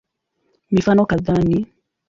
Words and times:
Mifano 0.71 1.05
kadhaa 1.05 1.37
ni 1.43 1.67